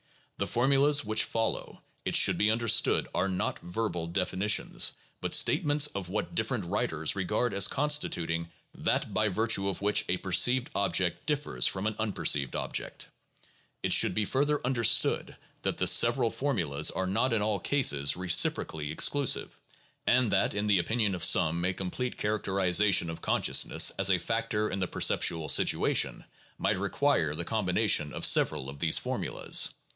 The 0.39 0.47
formulas 0.47 1.05
which 1.05 1.23
follow, 1.25 1.83
it 2.03 2.15
should 2.15 2.35
be 2.39 2.49
understood, 2.49 3.07
are 3.13 3.29
not 3.29 3.59
verbal 3.59 4.07
definitions, 4.07 4.93
but 5.21 5.35
state 5.35 5.63
ments 5.63 5.85
of 5.85 6.09
what 6.09 6.33
different 6.33 6.65
writers 6.65 7.15
regard 7.15 7.53
as 7.53 7.67
constituting 7.67 8.49
"that 8.73 9.13
by 9.13 9.27
virtue 9.27 9.69
of 9.69 9.83
which 9.83 10.03
a 10.09 10.17
perceived 10.17 10.71
object 10.73 11.27
differs 11.27 11.67
from 11.67 11.85
an 11.85 11.95
unperceived 11.99 12.55
ob 12.55 12.73
ject." 12.73 13.09
It 13.83 13.93
should 13.93 14.15
be 14.15 14.25
further 14.25 14.59
understood 14.65 15.37
that 15.61 15.77
the 15.77 15.85
several 15.85 16.31
formulas 16.31 16.89
are 16.89 17.05
not 17.05 17.31
in 17.31 17.43
all 17.43 17.59
cases 17.59 18.17
reciprocally 18.17 18.89
exclusive, 18.91 19.61
and 20.07 20.31
that 20.31 20.55
in 20.55 20.65
the 20.65 20.79
opinion 20.79 21.13
of 21.13 21.23
some 21.23 21.63
a 21.63 21.73
complete 21.75 22.17
characterization 22.17 23.11
of 23.11 23.21
consciousness 23.21 23.91
(as 23.99 24.09
a 24.09 24.17
factor 24.17 24.67
in 24.71 24.79
the 24.79 24.87
perceptual 24.87 25.47
situation) 25.47 26.25
might 26.57 26.79
require 26.79 27.35
the 27.35 27.45
combination 27.45 28.11
of 28.11 28.25
several 28.25 28.67
of 28.67 28.79
these 28.79 28.97
formulas. 28.97 29.69